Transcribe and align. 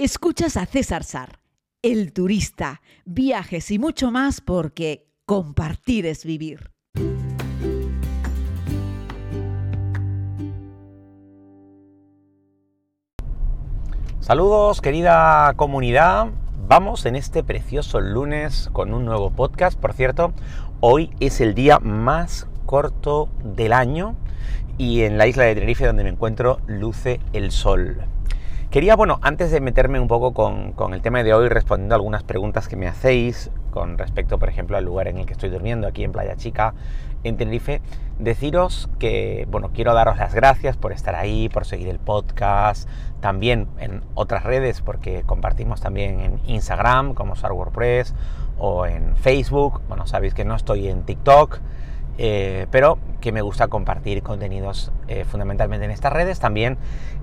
Escuchas 0.00 0.56
a 0.56 0.64
César 0.64 1.02
Sar, 1.02 1.40
el 1.82 2.12
turista, 2.12 2.82
viajes 3.04 3.68
y 3.72 3.80
mucho 3.80 4.12
más 4.12 4.40
porque 4.40 5.08
compartir 5.26 6.06
es 6.06 6.24
vivir. 6.24 6.70
Saludos 14.20 14.80
querida 14.80 15.52
comunidad, 15.56 16.28
vamos 16.68 17.04
en 17.04 17.16
este 17.16 17.42
precioso 17.42 17.98
lunes 17.98 18.70
con 18.72 18.94
un 18.94 19.04
nuevo 19.04 19.30
podcast. 19.30 19.76
Por 19.76 19.94
cierto, 19.94 20.32
hoy 20.78 21.10
es 21.18 21.40
el 21.40 21.56
día 21.56 21.80
más 21.80 22.46
corto 22.66 23.28
del 23.42 23.72
año 23.72 24.14
y 24.76 25.00
en 25.00 25.18
la 25.18 25.26
isla 25.26 25.42
de 25.42 25.56
Tenerife 25.56 25.86
donde 25.86 26.04
me 26.04 26.10
encuentro 26.10 26.60
luce 26.68 27.18
el 27.32 27.50
sol. 27.50 28.06
Quería, 28.70 28.96
bueno, 28.96 29.18
antes 29.22 29.50
de 29.50 29.62
meterme 29.62 29.98
un 29.98 30.08
poco 30.08 30.34
con, 30.34 30.92
el 30.92 31.00
tema 31.00 31.22
de 31.22 31.32
hoy, 31.32 31.48
respondiendo 31.48 31.94
algunas 31.94 32.22
preguntas 32.22 32.68
que 32.68 32.76
me 32.76 32.86
hacéis 32.86 33.50
con 33.70 33.96
respecto, 33.96 34.38
por 34.38 34.50
ejemplo, 34.50 34.76
al 34.76 34.84
lugar 34.84 35.08
en 35.08 35.16
el 35.16 35.24
que 35.24 35.32
estoy 35.32 35.48
durmiendo, 35.48 35.86
aquí 35.86 36.04
en 36.04 36.12
Playa 36.12 36.36
Chica, 36.36 36.74
en 37.24 37.38
Tenerife, 37.38 37.80
deciros 38.18 38.90
que, 38.98 39.48
bueno, 39.50 39.70
quiero 39.72 39.94
daros 39.94 40.18
las 40.18 40.34
gracias 40.34 40.76
por 40.76 40.92
estar 40.92 41.14
ahí, 41.14 41.48
por 41.48 41.64
seguir 41.64 41.88
el 41.88 41.98
podcast, 41.98 42.86
también 43.20 43.68
en 43.78 44.02
otras 44.14 44.44
redes, 44.44 44.82
porque 44.82 45.22
compartimos 45.24 45.80
también 45.80 46.20
en 46.20 46.40
Instagram, 46.44 47.14
como 47.14 47.32
Star 47.32 47.52
WordPress, 47.52 48.14
o 48.58 48.84
en 48.84 49.16
Facebook, 49.16 49.80
bueno, 49.88 50.06
sabéis 50.06 50.34
que 50.34 50.44
no 50.44 50.54
estoy 50.54 50.88
en 50.88 51.04
TikTok, 51.04 51.60
eh, 52.18 52.66
pero 52.70 52.98
que 53.22 53.32
me 53.32 53.40
gusta 53.40 53.68
compartir 53.68 54.22
contenidos 54.22 54.92
eh, 55.06 55.24
fundamentalmente 55.24 55.86
en 55.86 55.90
estas 55.90 56.12
redes, 56.12 56.38
también 56.38 56.76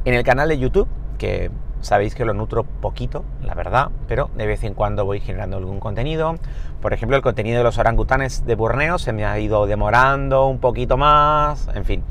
en 0.06 0.16
el 0.16 0.24
canal 0.24 0.50
de 0.50 0.58
YouTube, 0.58 0.88
que 1.16 1.52
sabéis 1.82 2.16
que 2.16 2.26
lo 2.26 2.34
nutro 2.34 2.64
poquito, 2.64 3.24
la 3.44 3.54
verdad, 3.54 3.90
pero 4.08 4.30
de 4.36 4.48
vez 4.48 4.64
en 4.64 4.74
cuando 4.74 5.06
voy 5.06 5.20
generando 5.20 5.58
algún 5.58 5.80
contenido. 5.80 6.36
Por 6.82 6.94
ejemplo, 6.94 7.16
el 7.16 7.22
contenido 7.22 7.60
de 7.60 7.64
los 7.64 7.78
orangutanes 7.78 8.46
de 8.46 8.56
Borneo 8.56 8.98
se 8.98 9.14
me 9.14 9.26
ha 9.26 9.40
ido 9.40 9.66
demorando 9.68 10.48
un 10.48 10.60
poquito 10.60 10.98
más, 10.98 11.70
en 11.76 11.86
fin, 11.86 12.04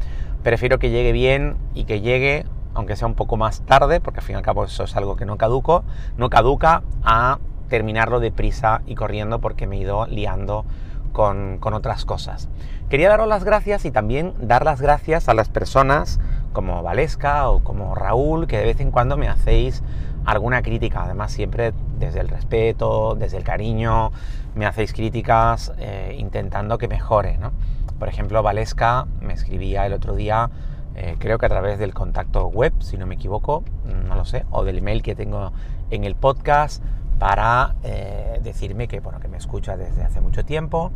prefiero 0.43 0.79
que 0.79 0.91
llegue 0.91 1.13
bien 1.13 1.57
y 1.75 1.85
que 1.85 2.01
llegue, 2.01 2.47
aunque 2.75 2.97
sea 2.97 3.09
un 3.09 3.15
poco 3.15 3.37
más 3.37 3.63
tarde, 3.63 4.01
porque 4.01 4.21
al 4.21 4.27
fin 4.27 4.35
y 4.35 4.37
al 4.37 4.43
cabo 4.43 4.65
eso 4.65 4.85
es 4.85 4.97
algo 4.97 5.17
que 5.17 5.27
no 5.27 5.37
caduco, 5.39 5.85
no 6.17 6.31
caduca, 6.31 6.83
a 7.03 7.39
terminarlo 7.69 8.21
deprisa 8.21 8.83
y 8.87 8.95
corriendo 8.95 9.41
porque 9.41 9.67
me 9.67 9.77
he 9.77 9.81
ido 9.81 10.07
liando 10.07 10.65
con, 11.13 11.59
con 11.59 11.75
otras 11.75 12.05
cosas. 12.05 12.49
Quería 12.91 13.09
daros 13.09 13.27
las 13.27 13.43
gracias 13.43 13.85
y 13.87 13.91
también 13.91 14.35
dar 14.39 14.65
las 14.65 14.81
gracias 14.81 15.29
a 15.29 15.35
las 15.35 15.49
personas 15.49 16.21
como 16.55 16.83
Valesca 16.83 17.51
o 17.51 17.63
como 17.63 17.95
Raúl, 17.95 18.47
que 18.47 18.57
de 18.57 18.65
vez 18.65 18.81
en 18.81 18.93
cuando 18.93 19.19
me 19.19 19.29
hacéis 19.29 19.83
alguna 20.25 20.63
crítica, 20.63 21.05
además 21.05 21.33
siempre 21.33 21.75
desde 21.99 22.21
el 22.21 22.29
respeto, 22.29 23.15
desde 23.15 23.37
el 23.37 23.45
cariño, 23.45 24.13
me 24.55 24.65
hacéis 24.65 24.95
críticas 24.95 25.73
eh, 25.79 26.17
intentando 26.19 26.79
que 26.79 26.89
mejore. 26.89 27.37
¿no? 27.37 27.53
Por 27.99 28.09
ejemplo, 28.09 28.43
Valesca 28.43 29.07
me 29.21 29.35
escribía 29.35 29.85
el 29.85 29.93
otro 29.93 30.15
día, 30.15 30.49
eh, 30.95 31.17
creo 31.19 31.39
que 31.39 31.47
a 31.47 31.49
través 31.49 31.79
del 31.79 31.93
contacto 31.93 32.47
web, 32.47 32.73
si 32.79 32.97
no 32.97 33.05
me 33.05 33.17
equivoco, 33.17 33.65
no 34.07 34.15
lo 34.15 34.25
sé, 34.25 34.47
o 34.51 34.65
del 34.65 34.79
email 34.79 35.03
que 35.03 35.17
tengo 35.17 35.53
en 35.91 36.05
el 36.05 36.15
podcast 36.15 36.83
para 37.19 37.75
eh, 37.83 38.39
decirme 38.43 38.87
que, 38.87 39.01
bueno, 39.01 39.19
que 39.19 39.29
me 39.29 39.37
escucha 39.37 39.77
desde 39.77 40.05
hace 40.05 40.21
mucho 40.21 40.45
tiempo, 40.45 40.93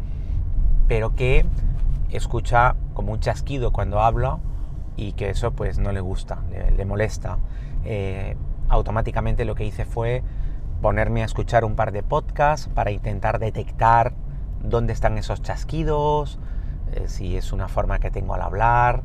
pero 0.86 1.16
que 1.16 1.44
escucha 2.10 2.76
como 2.94 3.12
un 3.12 3.20
chasquido 3.20 3.72
cuando 3.72 4.00
hablo 4.00 4.40
y 4.98 5.12
que 5.12 5.30
eso 5.30 5.52
pues 5.52 5.78
no 5.78 5.92
le 5.92 6.00
gusta, 6.00 6.41
le, 6.77 6.84
molesta. 6.84 7.38
Eh, 7.84 8.36
automáticamente 8.68 9.44
lo 9.44 9.54
que 9.54 9.64
hice 9.64 9.84
fue 9.84 10.24
ponerme 10.82 11.22
a 11.22 11.24
escuchar 11.24 11.64
un 11.64 11.77
par 11.77 11.92
de 11.92 12.02
podcasts 12.02 12.68
para 12.74 12.91
intentar 12.91 13.38
detectar 13.38 14.12
dónde 14.60 14.92
están 14.92 15.16
esos 15.16 15.41
chasquidos, 15.41 16.41
eh, 16.92 17.04
si 17.06 17.36
es 17.36 17.53
una 17.53 17.69
forma 17.69 18.00
que 18.00 18.10
tengo 18.10 18.34
al 18.34 18.42
hablar, 18.42 19.03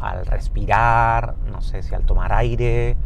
al 0.00 0.26
respirar, 0.26 1.36
no 1.50 1.62
sé 1.62 1.84
si 1.84 1.94
al 1.94 2.04
tomar 2.04 2.32
aire. 2.32 2.96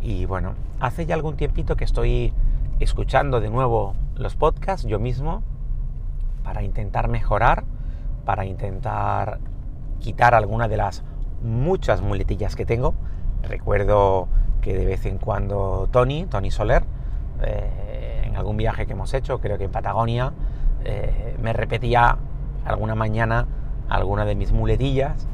Y 0.00 0.24
bueno, 0.24 0.54
hace 0.78 1.04
ya 1.04 1.16
algún 1.16 1.36
tiempito 1.36 1.74
que 1.74 1.84
estoy 1.84 2.32
escuchando 2.78 3.40
de 3.40 3.50
nuevo 3.50 3.94
los 4.14 4.36
podcasts 4.36 4.86
yo 4.86 5.00
mismo 5.00 5.42
para 6.44 6.62
intentar 6.62 7.08
mejorar, 7.08 7.64
para 8.24 8.44
intentar 8.44 9.40
quitar 9.98 10.34
alguna 10.36 10.68
de 10.68 10.76
las 10.76 11.02
muchas 11.42 12.00
muletillas 12.00 12.56
que 12.56 12.66
tengo. 12.66 12.94
Recuerdo 13.42 14.28
que 14.60 14.76
de 14.76 14.86
vez 14.86 15.04
en 15.06 15.18
cuando 15.18 15.88
Tony, 15.90 16.26
Tony 16.26 16.50
Soler, 16.50 16.84
eh, 17.42 18.22
en 18.24 18.36
algún 18.36 18.56
viaje 18.56 18.86
que 18.86 18.92
hemos 18.92 19.12
hecho, 19.14 19.40
creo 19.40 19.58
que 19.58 19.64
en 19.64 19.72
Patagonia, 19.72 20.32
eh, 20.84 21.36
me 21.40 21.52
repetía 21.52 22.16
alguna 22.64 22.94
mañana 22.94 23.46
alguna 23.88 24.24
de 24.24 24.34
mis 24.34 24.52
muletillas 24.52 25.26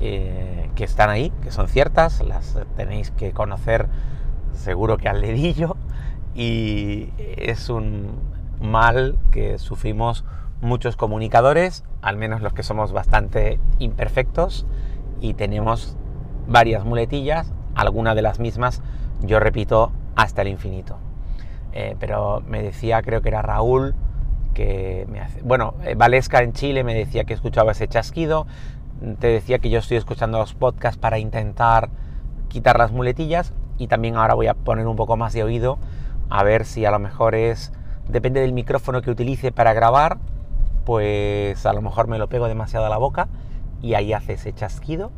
eh, 0.00 0.70
que 0.74 0.84
están 0.84 1.10
ahí, 1.10 1.32
que 1.42 1.50
son 1.50 1.68
ciertas, 1.68 2.22
las 2.22 2.58
tenéis 2.76 3.10
que 3.10 3.32
conocer 3.32 3.88
seguro 4.52 4.98
que 4.98 5.08
al 5.08 5.22
dedillo 5.22 5.76
y 6.34 7.12
es 7.18 7.68
un 7.70 8.10
mal 8.60 9.18
que 9.32 9.58
sufrimos 9.58 10.24
muchos 10.60 10.96
comunicadores, 10.96 11.84
al 12.02 12.16
menos 12.16 12.42
los 12.42 12.52
que 12.52 12.62
somos 12.62 12.92
bastante 12.92 13.58
imperfectos 13.78 14.66
y 15.20 15.34
tenemos 15.34 15.96
varias 16.46 16.84
muletillas, 16.84 17.52
algunas 17.74 18.14
de 18.14 18.22
las 18.22 18.38
mismas 18.38 18.82
yo 19.22 19.40
repito 19.40 19.92
hasta 20.14 20.42
el 20.42 20.48
infinito. 20.48 20.98
Eh, 21.72 21.96
pero 21.98 22.42
me 22.46 22.62
decía, 22.62 23.02
creo 23.02 23.20
que 23.20 23.28
era 23.28 23.42
Raúl, 23.42 23.94
que 24.54 25.06
me 25.10 25.20
hace... 25.20 25.42
Bueno, 25.42 25.74
eh, 25.84 25.94
Valesca 25.94 26.42
en 26.42 26.52
Chile 26.52 26.84
me 26.84 26.94
decía 26.94 27.24
que 27.24 27.34
escuchaba 27.34 27.72
ese 27.72 27.88
chasquido, 27.88 28.46
te 29.18 29.26
decía 29.26 29.58
que 29.58 29.68
yo 29.68 29.78
estoy 29.78 29.98
escuchando 29.98 30.38
los 30.38 30.54
podcasts 30.54 30.98
para 30.98 31.18
intentar 31.18 31.90
quitar 32.48 32.78
las 32.78 32.92
muletillas 32.92 33.52
y 33.76 33.88
también 33.88 34.16
ahora 34.16 34.34
voy 34.34 34.46
a 34.46 34.54
poner 34.54 34.86
un 34.86 34.96
poco 34.96 35.18
más 35.18 35.34
de 35.34 35.44
oído 35.44 35.78
a 36.30 36.42
ver 36.42 36.64
si 36.64 36.86
a 36.86 36.90
lo 36.90 36.98
mejor 36.98 37.34
es, 37.34 37.72
depende 38.08 38.40
del 38.40 38.54
micrófono 38.54 39.02
que 39.02 39.10
utilice 39.10 39.52
para 39.52 39.74
grabar, 39.74 40.18
pues 40.84 41.66
a 41.66 41.72
lo 41.74 41.82
mejor 41.82 42.08
me 42.08 42.18
lo 42.18 42.28
pego 42.28 42.48
demasiado 42.48 42.86
a 42.86 42.88
la 42.88 42.96
boca 42.96 43.28
y 43.82 43.94
ahí 43.94 44.12
hace 44.12 44.34
ese 44.34 44.52
chasquido. 44.52 45.12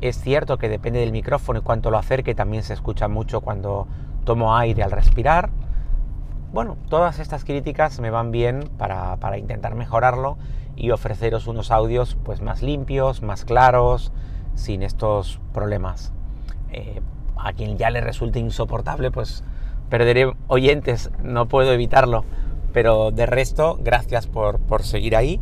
Es 0.00 0.20
cierto 0.20 0.58
que 0.58 0.68
depende 0.68 1.00
del 1.00 1.12
micrófono 1.12 1.60
y 1.60 1.62
cuánto 1.62 1.90
lo 1.90 1.98
acerque, 1.98 2.34
también 2.34 2.62
se 2.62 2.74
escucha 2.74 3.08
mucho 3.08 3.40
cuando 3.40 3.86
tomo 4.24 4.56
aire 4.56 4.82
al 4.82 4.90
respirar. 4.90 5.50
Bueno, 6.52 6.76
todas 6.88 7.18
estas 7.18 7.44
críticas 7.44 7.98
me 8.00 8.10
van 8.10 8.30
bien 8.30 8.70
para, 8.78 9.38
intentar 9.38 9.74
mejorarlo 9.74 10.36
y 10.74 10.90
ofreceros 10.90 11.46
unos 11.46 11.70
audios 11.70 12.16
pues 12.24 12.42
más 12.42 12.62
limpios, 12.62 13.22
más 13.22 13.44
claros, 13.44 14.12
sin 14.54 14.82
estos 14.82 15.40
problemas. 15.52 16.12
Eh, 16.72 17.00
a 17.38 17.52
quien 17.52 17.78
ya 17.78 17.90
le 17.90 18.00
resulte 18.00 18.38
insoportable, 18.38 19.10
pues 19.10 19.44
perderé 19.88 20.34
oyentes, 20.48 21.10
no 21.22 21.46
puedo 21.48 21.72
evitarlo. 21.72 22.24
Pero 22.72 23.10
de 23.10 23.24
resto, 23.24 23.78
gracias 23.80 24.26
por, 24.26 24.58
por 24.58 24.82
seguir 24.82 25.16
ahí 25.16 25.40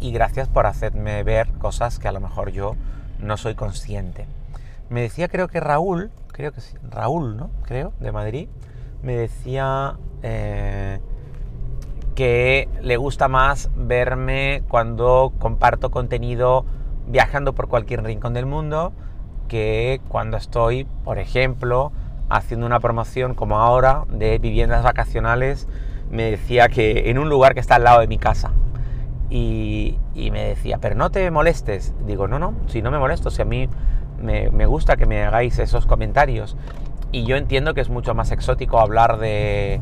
y 0.00 0.12
gracias 0.12 0.48
por 0.48 0.66
hacerme 0.66 1.22
ver 1.22 1.52
cosas 1.54 1.98
que 1.98 2.08
a 2.08 2.12
lo 2.12 2.20
mejor 2.20 2.50
yo 2.50 2.74
no 3.18 3.36
soy 3.36 3.54
consciente. 3.54 4.26
Me 4.88 5.02
decía, 5.02 5.28
creo 5.28 5.48
que 5.48 5.60
Raúl, 5.60 6.10
creo 6.28 6.52
que 6.52 6.60
sí, 6.60 6.76
Raúl, 6.90 7.36
¿no? 7.36 7.50
Creo, 7.64 7.92
de 8.00 8.12
Madrid, 8.12 8.48
me 9.02 9.16
decía 9.16 9.96
eh, 10.22 11.00
que 12.14 12.68
le 12.82 12.96
gusta 12.96 13.28
más 13.28 13.70
verme 13.76 14.62
cuando 14.68 15.32
comparto 15.38 15.90
contenido 15.90 16.64
viajando 17.06 17.54
por 17.54 17.68
cualquier 17.68 18.02
rincón 18.02 18.34
del 18.34 18.46
mundo 18.46 18.92
que 19.48 20.00
cuando 20.08 20.36
estoy, 20.36 20.84
por 21.04 21.18
ejemplo, 21.18 21.92
haciendo 22.28 22.66
una 22.66 22.80
promoción 22.80 23.34
como 23.34 23.58
ahora 23.58 24.04
de 24.08 24.38
viviendas 24.38 24.82
vacacionales, 24.82 25.68
me 26.10 26.30
decía 26.30 26.68
que 26.68 27.10
en 27.10 27.18
un 27.18 27.28
lugar 27.28 27.54
que 27.54 27.60
está 27.60 27.76
al 27.76 27.84
lado 27.84 28.00
de 28.00 28.08
mi 28.08 28.18
casa. 28.18 28.50
Y, 29.28 29.98
me 30.14 30.44
decía, 30.44 30.78
pero 30.78 30.94
no 30.94 31.10
te 31.10 31.30
molestes. 31.30 31.94
Digo, 32.06 32.28
no, 32.28 32.38
no, 32.38 32.54
si 32.66 32.82
no 32.82 32.90
me 32.90 32.98
molesto, 32.98 33.30
si 33.30 33.42
a 33.42 33.44
mí 33.44 33.68
me, 34.20 34.66
gusta 34.66 34.96
que 34.96 35.06
me 35.06 35.24
hagáis 35.24 35.58
esos 35.58 35.86
comentarios. 35.86 36.56
Y 37.12 37.24
yo 37.24 37.36
entiendo 37.36 37.74
que 37.74 37.80
es 37.80 37.88
mucho 37.88 38.14
más 38.14 38.30
exótico 38.30 38.78
hablar 38.78 39.18
de 39.18 39.80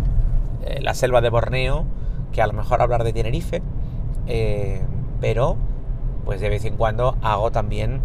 eh, 0.62 0.80
la 0.80 0.94
selva 0.94 1.20
de 1.20 1.30
Borneo 1.30 1.84
que 2.32 2.42
a 2.42 2.46
lo 2.46 2.52
mejor 2.52 2.82
hablar 2.82 3.04
de 3.04 3.12
Tenerife. 3.12 3.62
Eh, 4.26 4.82
pero, 5.20 5.56
pues 6.24 6.40
de 6.40 6.48
vez 6.48 6.64
en 6.64 6.76
cuando 6.76 7.16
hago 7.22 7.50
también 7.50 8.00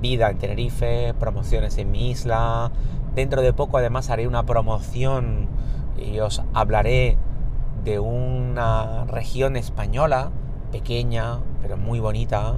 vida 0.00 0.30
en 0.30 0.38
Tenerife, 0.38 1.14
promociones 1.18 1.76
en 1.78 1.90
mi 1.90 2.10
isla. 2.10 2.70
Dentro 3.14 3.42
de 3.42 3.52
poco 3.52 3.78
además 3.78 4.10
haré 4.10 4.26
una 4.26 4.44
promoción 4.44 5.48
y 5.96 6.20
os 6.20 6.42
hablaré 6.54 7.16
de 7.84 7.98
una 7.98 9.04
región 9.06 9.56
española 9.56 10.30
pequeña, 10.70 11.38
pero 11.62 11.76
muy 11.76 12.00
bonita, 12.00 12.56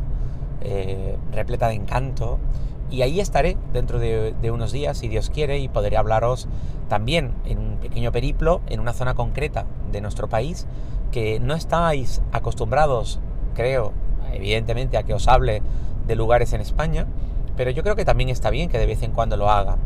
eh, 0.62 1.17
repleta 1.33 1.69
de 1.69 1.75
encanto 1.75 2.39
Y 2.91 3.03
ahí 3.03 3.21
estaré 3.21 3.57
dentro 3.73 3.99
de, 3.99 4.35
de, 4.41 4.51
unos 4.51 4.73
días, 4.73 4.99
si 4.99 5.09
Dios 5.09 5.31
quiere, 5.31 5.59
y 5.59 5.69
podré 5.69 5.97
hablaros 5.97 6.49
también 6.89 7.33
en 7.45 7.59
un 7.59 7.77
pequeño 7.79 8.11
periplo 8.11 8.62
en 8.67 8.81
una 8.81 8.93
zona 8.93 9.15
concreta 9.15 9.65
de 9.93 10.01
nuestro 10.01 10.29
país 10.29 10.67
que 11.12 11.41
no 11.41 11.55
estáis 11.55 12.21
acostumbrados, 12.33 13.21
creo, 13.55 13.93
evidentemente, 14.33 14.97
a 14.97 15.03
que 15.03 15.15
os 15.15 15.29
hable 15.29 15.62
de 16.07 16.17
lugares 16.17 16.53
en 16.53 16.61
España, 16.61 17.07
pero 17.57 17.71
yo 17.71 17.83
creo 17.83 17.97
que 17.97 18.05
también 18.05 18.29
está 18.29 18.51
bien 18.51 18.69
que 18.69 18.79
de 18.79 18.87
vez 18.87 19.03
en 19.03 19.12
cuando 19.12 19.37
lo 19.37 19.51
haga. 19.51 19.77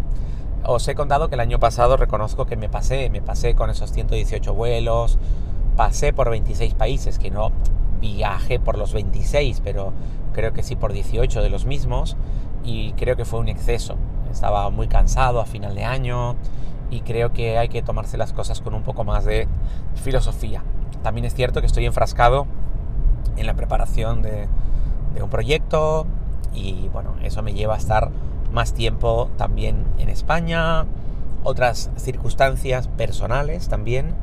Os 0.65 0.87
he 0.89 0.95
contado 0.95 1.29
que 1.29 1.35
el 1.35 1.41
año 1.41 1.59
pasado 1.59 1.97
reconozco 1.97 2.47
que 2.47 2.57
me 2.57 2.69
pasé, 2.69 3.11
me 3.11 3.21
pasé 3.21 3.55
con 3.55 3.69
esos 3.69 3.93
118 3.93 4.55
vuelos, 4.55 5.19
pasé 5.77 6.13
por 6.13 6.31
26 6.31 6.75
países, 6.75 7.19
que 7.19 7.31
no 7.31 7.53
viajé 8.05 8.61
por 8.61 8.77
los 8.77 8.93
26, 8.93 9.63
pero 9.65 9.93
creo 10.35 10.53
que 10.53 10.63
sí 10.63 10.77
por 10.77 10.93
18 10.93 11.41
de 11.41 11.49
los 11.49 11.65
mismos, 11.65 12.17
y 12.63 12.93
creo 12.93 13.17
que 13.17 13.25
fue 13.25 13.41
un 13.41 13.49
exceso. 13.49 13.97
Estaba 14.31 14.69
muy 14.69 14.89
cansado 14.89 15.41
a 15.41 15.47
final 15.47 15.75
de 15.75 15.85
año 15.85 16.37
y 16.91 17.01
creo 17.01 17.33
que 17.33 17.57
hay 17.57 17.69
que 17.69 17.83
tomarse 17.83 18.19
las 18.19 18.33
cosas 18.33 18.61
con 18.61 18.75
un 18.75 18.83
poco 18.83 19.05
más 19.05 19.25
de 19.25 19.49
filosofía. 19.95 20.63
También 21.03 21.25
es 21.25 21.35
cierto 21.35 21.61
que 21.61 21.67
estoy 21.67 21.87
enfrascado 21.87 22.47
en 23.37 23.47
la 23.47 23.55
preparación 23.55 24.23
de, 24.23 24.49
de 25.15 25.23
un 25.23 25.31
proyecto 25.31 26.07
y 26.53 26.89
bueno, 26.93 27.15
eso 27.23 27.43
me 27.43 27.55
lleva 27.55 27.75
a 27.75 27.79
estar 27.79 28.11
más 28.53 28.75
tiempo 28.75 29.31
también 29.39 29.85
en 29.99 30.11
España. 30.11 30.85
Otras 31.43 31.91
circunstancias 31.97 32.89
personales 32.89 33.69
también 33.69 34.15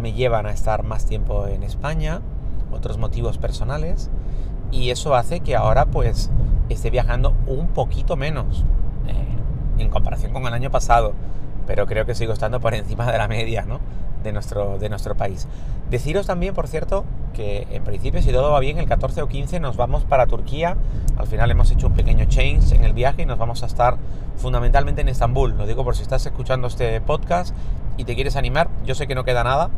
me 0.00 0.12
llevan 0.12 0.46
a 0.46 0.50
estar 0.50 0.84
más 0.84 1.06
tiempo 1.06 1.46
en 1.46 1.62
España, 1.62 2.20
otros 2.76 2.98
motivos 2.98 3.38
personales, 3.38 4.10
y 4.70 4.90
eso 4.90 5.14
hace 5.14 5.40
que 5.40 5.56
ahora 5.56 5.86
pues 5.86 6.30
esté 6.68 6.90
viajando 6.90 7.34
un 7.46 7.68
poquito 7.68 8.16
menos 8.16 8.64
eh, 9.06 9.82
en 9.82 9.88
comparación 9.88 10.32
con 10.32 10.46
el 10.46 10.52
año 10.52 10.70
pasado, 10.70 11.12
pero 11.66 11.86
creo 11.86 12.06
que 12.06 12.14
sigo 12.14 12.32
estando 12.32 12.60
por 12.60 12.74
encima 12.74 13.10
de 13.10 13.18
la 13.18 13.28
media 13.28 13.62
¿no? 13.62 13.80
de, 14.22 14.32
nuestro, 14.32 14.78
de 14.78 14.88
nuestro 14.88 15.16
país. 15.16 15.46
Deciros 15.90 16.26
también, 16.26 16.54
por 16.54 16.66
cierto, 16.68 17.04
que 17.32 17.66
en 17.70 17.84
principio 17.84 18.20
si 18.22 18.32
todo 18.32 18.50
va 18.50 18.60
bien, 18.60 18.78
el 18.78 18.86
14 18.86 19.22
o 19.22 19.28
15 19.28 19.60
nos 19.60 19.76
vamos 19.76 20.04
para 20.04 20.26
Turquía. 20.26 20.76
Al 21.16 21.26
final 21.26 21.50
hemos 21.50 21.70
hecho 21.70 21.86
un 21.86 21.94
pequeño 21.94 22.24
change 22.26 22.72
en 22.72 22.84
el 22.84 22.92
viaje 22.92 23.22
y 23.22 23.26
nos 23.26 23.38
vamos 23.38 23.62
a 23.62 23.66
estar 23.66 23.96
fundamentalmente 24.36 25.00
en 25.00 25.08
Estambul. 25.08 25.56
Lo 25.56 25.66
digo 25.66 25.84
por 25.84 25.96
si 25.96 26.02
estás 26.02 26.26
escuchando 26.26 26.66
este 26.66 27.00
podcast 27.00 27.54
y 27.96 28.04
te 28.04 28.14
quieres 28.14 28.36
animar. 28.36 28.68
Yo 28.84 28.94
sé 28.94 29.06
que 29.06 29.14
no 29.14 29.24
queda 29.24 29.44
nada, 29.44 29.70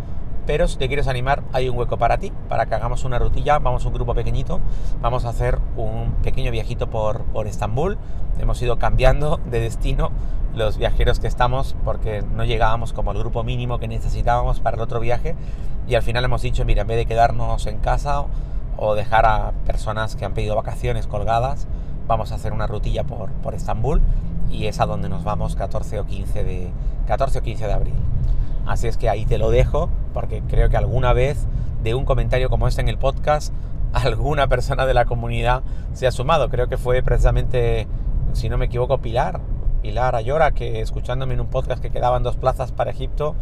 pero 0.49 0.67
si 0.67 0.79
te 0.79 0.89
quieres 0.89 1.09
animar, 1.09 1.43
hay 1.53 1.69
un 1.69 1.77
hueco 1.77 1.99
para 1.99 2.17
ti, 2.17 2.33
para 2.49 2.65
que 2.65 2.75
hagamos 2.75 3.05
una 3.05 3.19
rutilla, 3.19 3.59
vamos 3.59 3.85
un 3.85 3.93
grupo 3.93 4.15
pequeñito, 4.15 4.61
vamos 5.03 5.27
a 5.27 5.29
hacer 5.29 5.59
un 5.77 6.15
pequeño 6.23 6.50
viajito 6.50 6.89
por, 6.89 7.23
por 7.25 7.47
Estambul. 7.47 7.99
Hemos 8.41 8.62
ido 8.62 8.79
cambiando 8.79 9.39
de 9.45 9.61
destino 9.61 10.11
los 10.55 10.79
viajeros 10.79 11.21
que 11.21 11.27
estamos 11.27 11.77
porque 11.85 12.23
no 12.23 12.47
llegábamos 12.47 12.95
como 12.95 13.12
el 13.12 13.19
grupo 13.19 13.45
mínimo 13.45 13.79
que 13.79 13.89
necesitábamos 13.89 14.61
para 14.61 14.77
el 14.77 14.83
otro 14.83 15.00
viaje 15.00 15.37
y 15.87 15.97
al 15.97 16.03
final 16.03 16.25
hemos 16.25 16.41
dicho, 16.41 16.65
mira, 16.65 16.81
en 16.81 16.89
vez 16.89 16.97
de 16.97 17.05
quedarnos 17.05 17.67
en 17.67 17.77
casa 17.77 18.25
o 18.79 18.94
dejar 18.94 19.27
a 19.27 19.53
personas 19.67 20.17
que 20.17 20.25
han 20.25 20.33
pedido 20.33 20.56
vacaciones 20.56 21.06
colgadas, 21.06 21.69
vamos 22.06 22.33
a 22.33 22.37
hacer 22.37 22.55
una 22.55 22.67
rutilla 22.67 23.05
por, 23.05 23.33
por 23.33 23.55
Estambul 23.55 24.01
y 24.51 24.65
es 24.65 24.81
a 24.81 24.87
donde 24.87 25.11
nos 25.11 25.25
vamos 25.25 25.56
14 25.56 26.01
o 26.01 26.06
15 26.06 26.43
de, 26.43 26.71
14 27.06 27.41
o 27.41 27.43
15 27.43 27.67
de 27.67 27.73
abril. 27.75 27.94
Así 28.69 28.87
es 28.87 28.99
que 28.99 29.09
ahí 29.09 29.25
te 29.25 29.38
lo 29.38 29.50
dejo, 29.50 29.88
porque 30.12 30.43
creo 30.43 30.69
que 30.69 30.76
alguna 30.76 31.15
vez 31.15 31.47
de 31.82 31.94
un 31.94 32.05
comentario 32.05 32.50
como 32.50 32.69
este 32.69 32.82
en 32.82 32.88
el 32.88 32.99
podcast, 32.99 33.53
alguna 33.94 34.47
persona 34.47 34.85
de 34.85 34.93
la 34.93 35.06
comunidad 35.06 35.62
se 35.94 36.06
ha 36.06 36.12
sumado. 36.12 36.50
Creo 36.50 36.69
que 36.69 36.76
fue 36.76 37.03
precisamente, 37.03 37.87
si 38.35 38.50
no 38.50 38.59
me 38.59 38.67
equivoco, 38.67 38.99
Pilar, 38.99 39.41
Pilar 39.81 40.15
Ayora, 40.15 40.50
que 40.50 40.82
escuchándome 40.82 41.32
en 41.32 41.41
un 41.41 41.47
podcast 41.47 41.81
que 41.81 41.91
quedaban 41.91 42.23
dos 42.23 42.37
plazas 42.37 42.70
para 42.70 42.91
Egipto, 42.91 43.35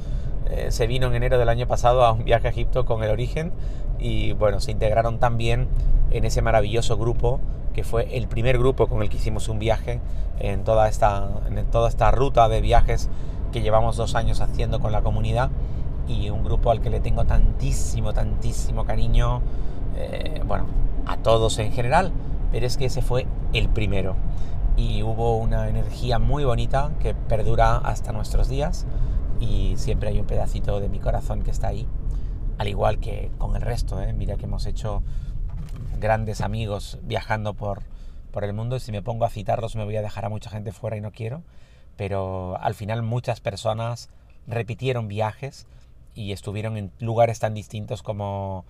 eh, 0.49 0.69
se 0.71 0.87
vino 0.87 1.09
en 1.09 1.17
enero 1.17 1.39
del 1.39 1.49
año 1.49 1.67
pasado 1.67 2.05
a 2.05 2.13
un 2.13 2.25
viaje 2.25 2.47
a 2.47 2.51
Egipto 2.51 2.87
con 2.87 3.03
el 3.03 3.11
origen 3.11 3.51
y 3.99 4.33
bueno, 4.35 4.61
se 4.61 4.71
integraron 4.71 5.19
también 5.19 5.67
en 6.13 6.25
ese 6.25 6.41
maravilloso 6.41 6.97
grupo 6.97 7.41
que 7.75 7.83
fue 7.83 8.17
el 8.17 8.29
primer 8.29 8.59
grupo 8.59 8.87
con 8.87 9.03
el 9.03 9.09
que 9.09 9.17
hicimos 9.17 9.49
un 9.49 9.59
viaje 9.59 10.01
en 10.39 10.63
toda 10.63 10.89
esta, 10.89 11.29
en 11.49 11.67
toda 11.67 11.89
esta 11.89 12.13
ruta 12.13 12.49
de 12.49 12.61
viajes 12.61 13.11
que 13.57 13.63
llevamos 13.63 13.97
dos 13.97 14.15
años 14.17 14.43
haciendo 14.43 14.81
con 14.81 14.93
la 14.93 15.01
comunidad 15.01 15.51
y 16.07 16.29
un 16.29 16.45
grupo 16.45 16.71
al 16.71 16.83
que 16.83 16.91
le 16.91 17.01
tengo 17.01 17.25
tantísimo, 17.25 18.13
tantísimo 18.13 18.85
cariño, 18.85 19.41
eh, 19.97 20.43
bueno, 20.47 20.67
a 21.07 21.17
todos 21.17 21.59
en 21.59 21.73
general, 21.73 22.13
pero 22.53 22.67
es 22.67 22.77
que 22.77 22.85
ese 22.85 23.01
fue 23.01 23.27
el 23.55 23.71
primero 23.71 24.15
y 24.77 25.03
hubo 25.03 25.39
una 25.39 25.71
energía 25.71 26.19
muy 26.19 26.45
bonita 26.45 26.91
que 27.01 27.15
perdura 27.15 27.79
hasta 27.79 28.13
nuestros 28.13 28.51
días 28.51 28.85
y 29.41 29.73
siempre 29.79 30.11
hay 30.11 30.21
un 30.21 30.27
pedacito 30.27 30.79
de 30.79 30.91
mi 30.91 30.99
corazón 30.99 31.41
que 31.41 31.51
está 31.51 31.69
ahí, 31.69 31.89
al 32.59 32.69
igual 32.69 32.99
que 32.99 33.31
con 33.39 33.57
el 33.57 33.63
resto, 33.63 34.03
¿eh? 34.03 34.13
mira 34.13 34.37
que 34.37 34.45
hemos 34.45 34.67
hecho 34.67 35.03
grandes 35.99 36.43
amigos 36.43 36.99
viajando 37.05 37.55
por, 37.55 37.85
por 38.33 38.45
el 38.45 38.53
mundo 38.53 38.77
y 38.77 38.81
si 38.81 38.93
me 38.93 39.01
pongo 39.01 39.25
a 39.25 39.31
citarlos 39.31 39.77
me 39.77 39.85
voy 39.87 39.97
a 39.97 40.03
dejar 40.03 40.27
a 40.27 40.29
mucha 40.29 40.51
gente 40.51 40.73
fuera 40.73 40.99
y 40.99 41.01
no 41.01 41.11
quiero, 41.11 41.43
pero 41.97 42.59
al 42.61 42.75
final 42.75 43.03
muchas 43.03 43.41
personas 43.41 44.11
repitieron 44.47 45.09
viajes 45.09 45.67
y 46.15 46.33
estuvieron 46.33 46.77
en 46.77 46.91
lugares 47.01 47.39
tan 47.39 47.55
distintos 47.55 48.03
como, 48.03 48.65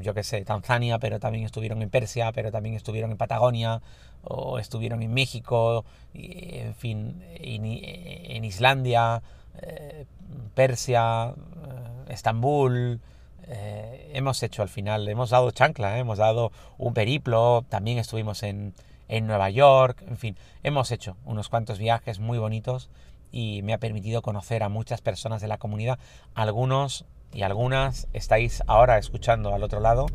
yo 0.00 0.14
qué 0.14 0.22
sé, 0.22 0.44
Tanzania, 0.44 0.98
pero 0.98 1.20
también 1.20 1.44
estuvieron 1.44 1.82
en 1.82 1.90
Persia, 1.90 2.32
pero 2.32 2.50
también 2.50 2.74
estuvieron 2.74 3.10
en 3.10 3.18
Patagonia, 3.18 3.82
o 4.24 4.58
estuvieron 4.58 5.02
en 5.02 5.12
México, 5.12 5.84
en 6.14 6.74
fin, 6.74 7.22
en, 7.34 8.44
Islandia, 8.44 9.22
eh, 9.60 10.06
Persia, 10.54 11.30
eh, 11.30 12.12
Estambul. 12.12 13.00
Eh, 13.48 14.12
hemos 14.14 14.42
hecho 14.42 14.62
al 14.62 14.68
final, 14.68 15.08
hemos 15.08 15.30
dado 15.30 15.50
chancla, 15.50 15.98
hemos 15.98 16.18
dado 16.18 16.52
un 16.78 16.94
periplo, 16.94 17.64
también 17.68 17.98
estuvimos 17.98 18.42
en, 18.44 18.72
en 19.12 19.26
Nueva 19.26 19.50
York, 19.50 20.02
en 20.08 20.16
fin, 20.16 20.36
hemos 20.62 20.90
hecho 20.90 21.18
unos 21.26 21.50
cuantos 21.50 21.78
viajes 21.78 22.18
muy 22.18 22.38
bonitos 22.38 22.88
y 23.30 23.60
me 23.62 23.74
ha 23.74 23.78
permitido 23.78 24.22
conocer 24.22 24.62
a 24.62 24.70
muchas 24.70 25.02
personas 25.02 25.42
de 25.42 25.48
la 25.48 25.58
comunidad. 25.58 25.98
Algunos 26.34 27.04
y 27.30 27.42
algunas 27.42 28.08
estáis 28.14 28.62
ahora 28.66 28.96
escuchando 28.96 29.54
al 29.54 29.64
otro 29.64 29.80
lado 29.80 30.06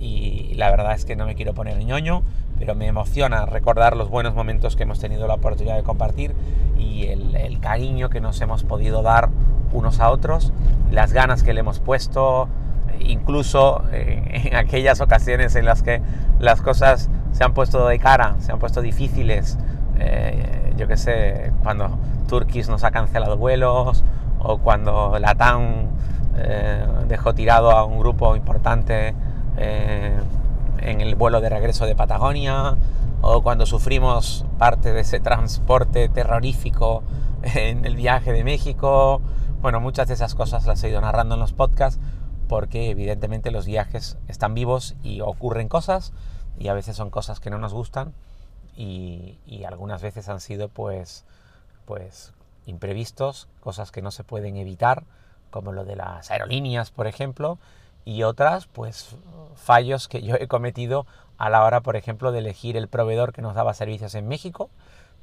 y 0.00 0.52
la 0.54 0.68
verdad 0.68 0.94
es 0.94 1.04
que 1.04 1.14
no 1.14 1.26
me 1.26 1.36
quiero 1.36 1.54
poner 1.54 1.78
ñoño, 1.78 2.24
pero 2.58 2.74
me 2.74 2.88
emociona 2.88 3.46
recordar 3.46 3.96
los 3.96 4.10
buenos 4.10 4.34
momentos 4.34 4.74
que 4.74 4.82
hemos 4.82 4.98
tenido 4.98 5.28
la 5.28 5.34
oportunidad 5.34 5.76
de 5.76 5.84
compartir 5.84 6.34
y 6.76 7.06
el, 7.06 7.60
cariño 7.60 8.10
que 8.10 8.20
nos 8.20 8.40
hemos 8.40 8.64
podido 8.64 9.02
dar 9.02 9.28
unos 9.72 10.00
a 10.00 10.10
otros, 10.10 10.52
las 10.90 11.12
ganas 11.12 11.44
que 11.44 11.52
le 11.54 11.60
hemos 11.60 11.78
puesto, 11.78 12.48
incluso 12.98 13.84
eh, 13.92 14.48
en 14.50 14.56
aquellas 14.56 15.00
ocasiones 15.00 15.54
en 15.54 15.66
las 15.66 15.84
que 15.84 16.02
las 16.40 16.62
cosas 16.62 17.10
se 17.32 17.44
han 17.44 17.54
puesto 17.54 17.86
de 17.86 17.98
cara, 17.98 18.36
se 18.40 18.52
han 18.52 18.58
puesto 18.58 18.82
difíciles. 18.82 19.58
Eh, 19.98 20.72
yo 20.76 20.88
qué 20.88 20.96
sé, 20.96 21.52
cuando 21.62 21.98
Turkish 22.28 22.68
nos 22.68 22.84
ha 22.84 22.90
cancelado 22.90 23.36
vuelos 23.36 24.02
o 24.38 24.58
cuando 24.58 25.18
Latam 25.18 25.88
eh, 26.36 26.86
dejó 27.08 27.34
tirado 27.34 27.70
a 27.70 27.84
un 27.84 27.98
grupo 27.98 28.36
importante 28.36 29.14
eh, 29.56 30.18
en 30.78 31.00
el 31.00 31.14
vuelo 31.14 31.40
de 31.40 31.50
regreso 31.50 31.86
de 31.86 31.94
Patagonia 31.94 32.76
o 33.20 33.42
cuando 33.42 33.66
sufrimos 33.66 34.46
parte 34.58 34.92
de 34.92 35.00
ese 35.00 35.20
transporte 35.20 36.08
terrorífico 36.08 37.02
en 37.42 37.84
el 37.84 37.96
viaje 37.96 38.32
de 38.32 38.44
México. 38.44 39.20
Bueno, 39.60 39.80
muchas 39.80 40.08
de 40.08 40.14
esas 40.14 40.34
cosas 40.34 40.66
las 40.66 40.82
he 40.82 40.88
ido 40.88 41.00
narrando 41.00 41.34
en 41.34 41.40
los 41.40 41.52
podcasts 41.52 42.00
porque 42.48 42.90
evidentemente 42.90 43.50
los 43.50 43.66
viajes 43.66 44.16
están 44.26 44.54
vivos 44.54 44.96
y 45.02 45.20
ocurren 45.20 45.68
cosas 45.68 46.12
y 46.60 46.68
a 46.68 46.74
veces 46.74 46.94
son 46.94 47.10
cosas 47.10 47.40
que 47.40 47.50
no 47.50 47.58
nos 47.58 47.72
gustan 47.72 48.12
y, 48.76 49.38
algunas 49.66 50.02
veces 50.02 50.28
han 50.28 50.40
sido 50.40 50.68
pues, 50.68 51.24
pues 51.84 52.32
imprevistos, 52.66 53.48
cosas 53.60 53.92
que 53.92 54.02
no 54.02 54.10
se 54.10 54.24
pueden 54.24 54.56
evitar, 54.56 55.04
como 55.50 55.72
lo 55.72 55.84
de 55.84 55.96
las 55.96 56.30
aerolíneas, 56.30 56.90
por 56.90 57.06
ejemplo, 57.06 57.58
y 58.04 58.22
otras 58.22 58.66
pues 58.66 59.16
fallos 59.54 60.08
que 60.08 60.22
yo 60.22 60.34
he 60.36 60.48
cometido 60.48 61.06
a 61.38 61.50
la 61.50 61.64
hora, 61.64 61.80
por 61.82 61.96
ejemplo, 61.96 62.32
de 62.32 62.40
elegir 62.40 62.76
el 62.76 62.88
proveedor 62.88 63.32
que 63.32 63.42
nos 63.42 63.54
daba 63.54 63.74
servicios 63.74 64.14
en 64.14 64.28
México, 64.28 64.70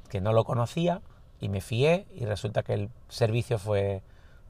que 0.08 0.20
no 0.20 0.32
lo 0.32 0.44
conocía 0.44 1.02
y 1.40 1.48
me 1.48 1.60
fié 1.60 2.06
y 2.14 2.24
resulta 2.24 2.62
que 2.62 2.74
el 2.74 2.90
servicio 3.08 3.58
fue 3.58 4.02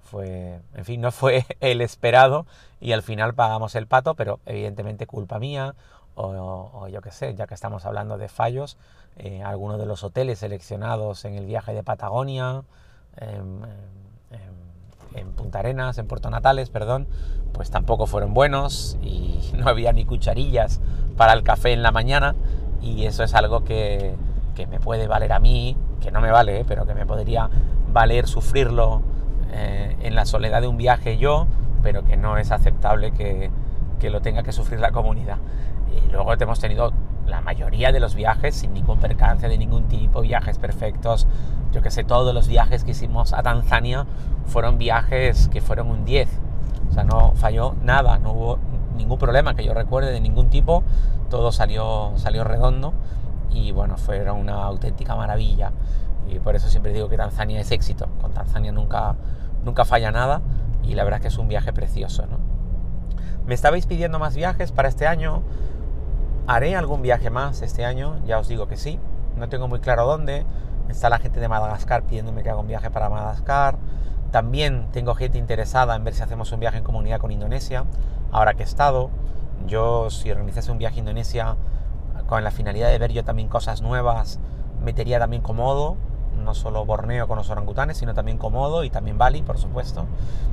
fue, 0.08 0.60
en 0.74 0.84
fin, 0.84 1.00
no 1.00 1.12
fue 1.12 1.44
el 1.60 1.80
esperado 1.80 2.46
y 2.80 2.92
al 2.92 3.02
final 3.02 3.34
pagamos 3.34 3.74
el 3.74 3.86
pato, 3.86 4.14
pero 4.14 4.40
evidentemente 4.46 5.06
culpa 5.06 5.38
mía 5.38 5.74
o, 6.18 6.88
yo 6.88 7.00
qué 7.00 7.10
sé, 7.10 7.34
ya 7.34 7.46
que 7.46 7.54
estamos 7.54 7.84
hablando 7.86 8.18
de 8.18 8.28
fallos, 8.28 8.76
eh, 9.16 9.42
algunos 9.42 9.78
de 9.78 9.86
los 9.86 10.02
hoteles 10.04 10.40
seleccionados 10.40 11.24
en 11.24 11.34
el 11.34 11.46
viaje 11.46 11.72
de 11.72 11.82
Patagonia, 11.82 12.62
en, 13.16 13.62
en, 15.14 15.32
Punta 15.32 15.60
Arenas, 15.60 15.98
en 15.98 16.06
Puerto 16.06 16.30
Natales, 16.30 16.70
perdón, 16.70 17.06
pues 17.52 17.70
tampoco 17.70 18.06
fueron 18.06 18.34
buenos 18.34 18.98
y 19.02 19.52
no 19.56 19.68
había 19.68 19.92
ni 19.92 20.04
cucharillas 20.04 20.80
para 21.16 21.32
el 21.32 21.42
café 21.42 21.72
en 21.72 21.82
la 21.82 21.92
mañana 21.92 22.34
y 22.80 23.04
eso 23.04 23.22
es 23.22 23.34
algo 23.34 23.64
que, 23.64 24.14
que 24.54 24.66
me 24.66 24.80
puede 24.80 25.06
valer 25.06 25.32
a 25.32 25.38
mí, 25.38 25.76
que 26.00 26.10
no 26.10 26.20
me 26.20 26.30
vale, 26.30 26.64
pero 26.66 26.86
que 26.86 26.94
me 26.94 27.06
podría 27.06 27.48
valer 27.92 28.26
sufrirlo 28.26 29.02
en 29.50 30.14
la 30.14 30.26
soledad 30.26 30.60
de 30.60 30.68
un 30.68 30.76
viaje 30.76 31.16
yo, 31.16 31.46
pero 31.82 32.04
que 32.04 32.16
no 32.16 32.36
es 32.36 32.52
aceptable 32.52 33.12
que, 33.12 33.50
que 33.98 34.10
lo 34.10 34.20
tenga 34.20 34.42
que 34.42 34.52
sufrir 34.52 34.80
la 34.80 34.92
comunidad. 34.92 35.38
Y 36.06 36.10
luego 36.10 36.32
hemos 36.32 36.60
tenido 36.60 36.92
la 37.26 37.40
mayoría 37.40 37.92
de 37.92 38.00
los 38.00 38.14
viajes 38.14 38.54
sin 38.54 38.72
ningún 38.72 38.98
percance 38.98 39.48
de 39.48 39.58
ningún 39.58 39.88
tipo, 39.88 40.22
viajes 40.22 40.58
perfectos. 40.58 41.26
Yo 41.72 41.82
que 41.82 41.90
sé, 41.90 42.04
todos 42.04 42.34
los 42.34 42.48
viajes 42.48 42.84
que 42.84 42.92
hicimos 42.92 43.32
a 43.32 43.42
Tanzania 43.42 44.06
fueron 44.46 44.78
viajes 44.78 45.48
que 45.48 45.60
fueron 45.60 45.90
un 45.90 46.04
10. 46.04 46.28
O 46.90 46.92
sea, 46.92 47.04
no 47.04 47.32
falló 47.32 47.74
nada, 47.82 48.18
no 48.18 48.32
hubo 48.32 48.58
ningún 48.96 49.18
problema 49.18 49.54
que 49.54 49.64
yo 49.64 49.74
recuerde 49.74 50.10
de 50.10 50.20
ningún 50.20 50.48
tipo. 50.48 50.82
Todo 51.28 51.52
salió, 51.52 52.12
salió 52.16 52.44
redondo 52.44 52.94
y 53.50 53.72
bueno, 53.72 53.96
fue 53.98 54.30
una 54.30 54.64
auténtica 54.64 55.14
maravilla. 55.14 55.72
Y 56.28 56.38
por 56.40 56.56
eso 56.56 56.68
siempre 56.68 56.92
digo 56.92 57.08
que 57.08 57.16
Tanzania 57.16 57.60
es 57.60 57.70
éxito. 57.70 58.08
Con 58.20 58.32
Tanzania 58.32 58.72
nunca, 58.72 59.16
nunca 59.64 59.84
falla 59.84 60.10
nada 60.10 60.40
y 60.82 60.94
la 60.94 61.04
verdad 61.04 61.18
es 61.18 61.22
que 61.22 61.28
es 61.28 61.38
un 61.38 61.48
viaje 61.48 61.72
precioso, 61.72 62.26
¿no? 62.26 62.38
Me 63.46 63.54
estabais 63.54 63.86
pidiendo 63.86 64.18
más 64.18 64.34
viajes 64.36 64.72
para 64.72 64.88
este 64.88 65.06
año. 65.06 65.42
Haré 66.50 66.74
algún 66.74 67.02
viaje 67.02 67.28
más 67.28 67.60
este 67.60 67.84
año, 67.84 68.22
ya 68.24 68.38
os 68.38 68.48
digo 68.48 68.68
que 68.68 68.78
sí. 68.78 68.98
No 69.36 69.50
tengo 69.50 69.68
muy 69.68 69.80
claro 69.80 70.06
dónde. 70.06 70.46
Está 70.88 71.10
la 71.10 71.18
gente 71.18 71.40
de 71.40 71.48
Madagascar 71.48 72.04
pidiéndome 72.04 72.42
que 72.42 72.48
haga 72.48 72.58
un 72.58 72.66
viaje 72.66 72.90
para 72.90 73.10
Madagascar. 73.10 73.76
También 74.30 74.88
tengo 74.90 75.14
gente 75.14 75.36
interesada 75.36 75.94
en 75.94 76.04
ver 76.04 76.14
si 76.14 76.22
hacemos 76.22 76.50
un 76.50 76.60
viaje 76.60 76.78
en 76.78 76.84
comunidad 76.84 77.20
con 77.20 77.32
Indonesia. 77.32 77.84
Ahora 78.32 78.54
que 78.54 78.62
he 78.62 78.64
estado, 78.64 79.10
yo 79.66 80.08
si 80.08 80.30
organizase 80.30 80.72
un 80.72 80.78
viaje 80.78 80.96
a 80.96 80.98
Indonesia 81.00 81.56
con 82.26 82.42
la 82.42 82.50
finalidad 82.50 82.88
de 82.88 82.98
ver 82.98 83.12
yo 83.12 83.24
también 83.24 83.48
cosas 83.48 83.82
nuevas, 83.82 84.40
metería 84.82 85.18
también 85.18 85.42
Komodo, 85.42 85.98
no 86.42 86.54
solo 86.54 86.86
Borneo 86.86 87.28
con 87.28 87.36
los 87.36 87.50
orangutanes, 87.50 87.98
sino 87.98 88.14
también 88.14 88.38
Komodo 88.38 88.84
y 88.84 88.90
también 88.90 89.18
Bali, 89.18 89.42
por 89.42 89.58
supuesto. 89.58 90.06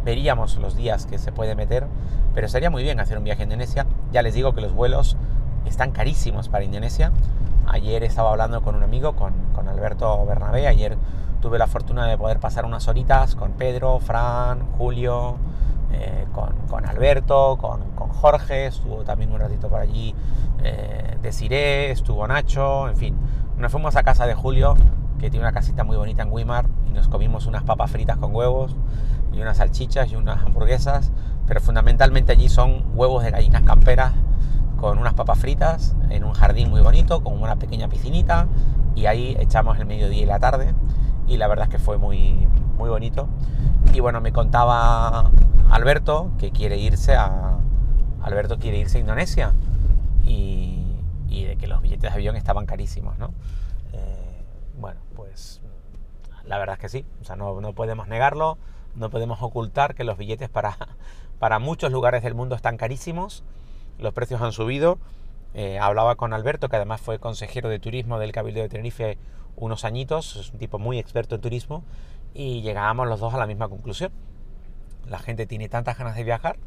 Veríamos 0.04 0.58
los 0.58 0.76
días 0.76 1.06
que 1.06 1.20
se 1.20 1.32
puede 1.32 1.56
meter, 1.56 1.88
pero 2.34 2.50
sería 2.50 2.70
muy 2.70 2.84
bien 2.84 3.00
hacer 3.00 3.18
un 3.18 3.24
viaje 3.24 3.44
a 3.44 3.46
Indonesia. 3.46 3.86
Ya 4.12 4.22
les 4.22 4.34
digo 4.34 4.54
que 4.54 4.60
los 4.60 4.74
vuelos 4.74 5.16
están 5.66 5.92
carísimos 5.92 6.50
para 6.50 6.64
Indonesia. 6.64 7.12
Ayer 7.68 8.04
estaba 8.04 8.32
hablando 8.32 8.62
con 8.62 8.76
un 8.76 8.84
amigo, 8.84 9.14
con, 9.14 9.34
con 9.54 9.68
Alberto 9.68 10.26
Bernabé. 10.26 10.68
Ayer 10.68 10.98
tuve 11.42 11.58
la 11.58 11.68
fortuna 11.68 12.08
de 12.08 12.18
poder 12.18 12.40
pasar 12.40 12.66
unas 12.66 12.88
horitas 12.88 13.36
con 13.36 13.52
Pedro, 13.54 14.00
Fran, 14.00 14.72
Julio, 14.78 15.38
eh, 15.92 16.26
con, 16.34 16.54
con, 16.70 16.86
Alberto, 16.86 17.58
con, 17.60 17.82
con, 17.96 18.10
Jorge. 18.10 18.68
Estuvo 18.68 19.04
también 19.04 19.32
un 19.32 19.40
ratito 19.40 19.68
por 19.70 19.80
allí 19.80 20.14
eh, 20.64 21.18
Desiré, 21.22 21.92
estuvo 21.92 22.28
Nacho, 22.28 22.88
en 22.90 22.98
fin. 22.98 23.18
Nos 23.58 23.72
fuimos 23.72 23.96
a 23.96 24.04
casa 24.04 24.28
de 24.28 24.36
Julio, 24.36 24.76
que 25.20 25.30
tiene 25.30 25.46
una 25.46 25.54
casita 25.54 25.84
muy 25.84 25.98
bonita 25.98 26.24
en 26.24 26.32
Wimar, 26.32 26.66
y 26.88 26.92
nos 26.92 27.08
comimos 27.08 27.46
unas 27.46 27.64
papas 27.64 27.92
fritas 27.92 28.18
con 28.18 28.36
huevos, 28.36 28.76
y 29.34 29.42
unas 29.42 29.58
salchichas 29.58 30.12
y 30.12 30.16
unas 30.16 30.44
hamburguesas. 30.44 31.12
Pero 31.48 31.62
fundamentalmente 31.62 32.32
allí 32.32 32.50
son 32.50 32.84
huevos 32.94 33.24
de 33.24 33.32
gallinas 33.32 33.62
camperas 33.62 34.14
con 34.86 35.00
unas 35.00 35.16
papas 35.16 35.40
fritas 35.40 35.96
en 36.12 36.24
un 36.24 36.34
jardín 36.34 36.70
muy 36.70 36.80
bonito, 36.80 37.24
con 37.24 37.42
una 37.42 37.56
pequeña 37.56 37.90
piscinita 37.90 38.46
y 38.94 39.08
ahí 39.08 39.36
echamos 39.40 39.80
el 39.80 39.88
mediodía 39.88 40.22
y 40.22 40.26
la 40.28 40.38
tarde 40.38 40.76
y 41.26 41.38
la 41.38 41.48
verdad 41.48 41.66
es 41.66 41.72
que 41.72 41.80
fue 41.80 41.98
muy, 41.98 42.48
muy 42.78 42.88
bonito. 42.88 43.28
Y 43.96 44.00
bueno, 44.00 44.22
me 44.22 44.32
contaba 44.32 45.32
Alberto 45.72 46.30
que 46.38 46.52
quiere 46.52 46.78
irse 46.78 47.16
a... 47.16 47.58
Alberto 48.22 48.60
quiere 48.60 48.78
irse 48.78 49.00
a 49.00 49.02
Indonesia 49.02 49.54
y, 50.24 50.86
y 51.30 51.46
de 51.46 51.56
que 51.56 51.66
los 51.66 51.82
billetes 51.82 52.12
de 52.12 52.18
avión 52.18 52.36
estaban 52.36 52.68
carísimos, 52.68 53.18
¿no? 53.18 53.34
Eh, 53.92 54.44
bueno, 54.80 55.00
pues 55.16 55.62
la 56.44 56.60
verdad 56.60 56.76
es 56.76 56.80
que 56.80 56.90
sí, 56.90 57.06
o 57.22 57.24
sea, 57.24 57.36
no, 57.36 57.60
no 57.60 57.74
podemos 57.74 58.08
negarlo, 58.08 58.60
no 58.94 59.10
podemos 59.10 59.42
ocultar 59.42 59.96
que 59.96 60.04
los 60.04 60.16
billetes 60.16 60.50
para, 60.50 60.78
para 61.40 61.58
muchos 61.58 61.92
lugares 61.92 62.22
del 62.22 62.36
mundo 62.36 62.54
están 62.54 62.78
carísimos 62.78 63.44
los 64.00 64.14
precios 64.14 64.42
han 64.42 64.52
subido. 64.52 64.98
Eh, 65.54 65.80
hablaba 65.80 66.16
con 66.16 66.34
Alberto, 66.34 66.70
que 66.70 66.76
además 66.76 67.02
fue 67.02 67.20
consejero 67.20 67.70
de 67.70 67.80
turismo 67.80 68.20
del 68.20 68.32
Cabildo 68.32 68.62
de 68.62 68.70
Tenerife 68.70 69.18
unos 69.56 69.86
añitos, 69.86 70.36
es 70.36 70.52
un 70.52 70.60
tipo 70.60 70.80
muy 70.80 71.00
experto 71.00 71.36
en 71.36 71.42
turismo, 71.42 71.84
y 72.34 72.62
llegábamos 72.62 73.08
los 73.08 73.20
dos 73.20 73.34
a 73.34 73.38
la 73.38 73.48
misma 73.48 73.70
conclusión. 73.70 74.12
La 75.08 75.20
gente 75.20 75.46
tiene 75.46 75.70
tantas 75.70 75.98
ganas 75.98 76.16
de 76.16 76.24
viajar 76.24 76.58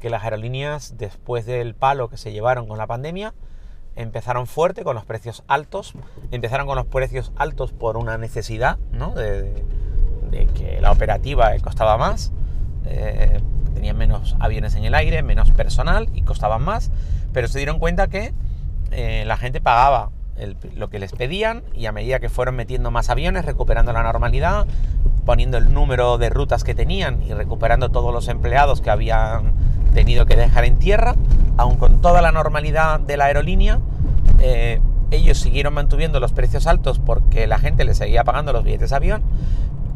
que 0.00 0.08
las 0.08 0.24
aerolíneas, 0.24 0.96
después 0.96 1.44
del 1.44 1.74
palo 1.74 2.08
que 2.08 2.16
se 2.16 2.32
llevaron 2.32 2.66
con 2.66 2.78
la 2.78 2.86
pandemia, 2.86 3.34
empezaron 3.96 4.46
fuerte 4.46 4.82
con 4.82 4.94
los 4.94 5.04
precios 5.04 5.44
altos, 5.46 5.92
empezaron 6.30 6.66
con 6.66 6.76
los 6.76 6.86
precios 6.86 7.32
altos 7.36 7.72
por 7.72 7.96
una 7.96 8.16
necesidad, 8.16 8.78
¿no? 8.92 9.14
de, 9.14 9.62
que 10.54 10.80
la 10.80 10.92
operativa 10.92 11.50
costaba 11.58 11.98
más, 11.98 12.32
eh, 12.86 13.40
tenían 13.80 13.96
menos 13.96 14.36
aviones 14.40 14.74
en 14.74 14.84
el 14.84 14.94
aire, 14.94 15.22
menos 15.22 15.50
personal 15.52 16.10
y 16.12 16.20
costaban 16.20 16.60
más, 16.60 16.90
pero 17.32 17.48
se 17.48 17.56
dieron 17.56 17.78
cuenta 17.78 18.08
que 18.08 18.34
eh, 18.90 19.24
la 19.26 19.38
gente 19.38 19.62
pagaba 19.62 20.10
lo 20.76 20.90
que 20.90 20.98
les 20.98 21.12
pedían 21.12 21.62
y 21.74 21.86
a 21.86 21.92
medida 21.92 22.20
que 22.20 22.28
fueron 22.28 22.56
metiendo 22.56 22.90
más 22.90 23.08
aviones, 23.08 23.46
recuperando 23.46 23.94
la 23.94 24.02
normalidad, 24.02 24.66
poniendo 25.24 25.56
el 25.56 25.72
número 25.72 26.18
de 26.18 26.28
rutas 26.28 26.62
que 26.62 26.74
tenían 26.74 27.22
y 27.22 27.32
recuperando 27.32 27.88
todos 27.88 28.12
los 28.12 28.28
empleados 28.28 28.82
que 28.82 28.90
habían 28.90 29.54
tenido 29.94 30.26
que 30.26 30.36
dejar 30.36 30.66
en 30.66 30.78
tierra, 30.78 31.14
aun 31.56 31.78
con 31.78 32.02
toda 32.02 32.20
la 32.20 32.32
normalidad 32.32 33.00
de 33.00 33.16
la 33.16 33.26
aerolínea, 33.26 33.80
eh, 34.40 34.78
ellos 35.10 35.38
siguieron 35.38 35.72
manteniendo 35.72 36.20
los 36.20 36.32
precios 36.32 36.66
altos 36.66 36.98
porque 36.98 37.46
la 37.46 37.58
gente 37.58 37.86
les 37.86 37.96
seguía 37.96 38.24
pagando 38.24 38.52
los 38.52 38.62
billetes 38.62 38.90
de 38.90 38.96
avión. 38.96 39.22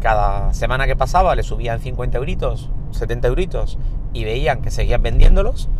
Cada 0.04 0.52
semana 0.52 0.86
que 0.86 0.96
pasaba 0.96 1.34
le 1.34 1.42
subían 1.42 1.80
50 1.80 2.18
euritos 2.18 2.68
70 2.90 3.26
euritos 3.26 3.78
y 4.12 4.24
veían 4.24 4.60
que 4.60 4.70
seguían 4.70 5.02
vendiéndolos. 5.02 5.70